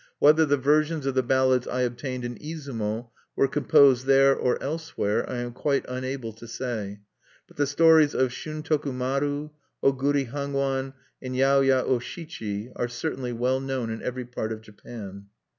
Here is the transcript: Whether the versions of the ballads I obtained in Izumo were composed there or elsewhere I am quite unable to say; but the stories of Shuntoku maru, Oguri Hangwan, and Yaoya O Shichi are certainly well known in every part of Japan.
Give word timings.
Whether 0.17 0.47
the 0.47 0.57
versions 0.57 1.05
of 1.05 1.13
the 1.13 1.21
ballads 1.21 1.67
I 1.67 1.81
obtained 1.81 2.25
in 2.25 2.33
Izumo 2.39 3.11
were 3.35 3.47
composed 3.47 4.07
there 4.07 4.35
or 4.35 4.59
elsewhere 4.59 5.29
I 5.29 5.37
am 5.37 5.51
quite 5.53 5.85
unable 5.87 6.33
to 6.33 6.47
say; 6.47 7.01
but 7.47 7.57
the 7.57 7.67
stories 7.67 8.15
of 8.15 8.31
Shuntoku 8.31 8.91
maru, 8.91 9.51
Oguri 9.83 10.31
Hangwan, 10.31 10.93
and 11.21 11.35
Yaoya 11.35 11.83
O 11.83 11.99
Shichi 11.99 12.71
are 12.75 12.87
certainly 12.87 13.31
well 13.31 13.59
known 13.59 13.91
in 13.91 14.01
every 14.01 14.25
part 14.25 14.51
of 14.51 14.61
Japan. 14.61 15.27